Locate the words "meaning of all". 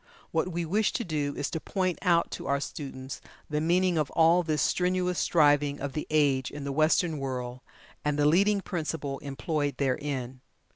3.61-4.41